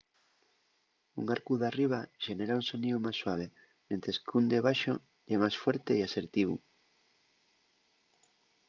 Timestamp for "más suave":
3.05-3.47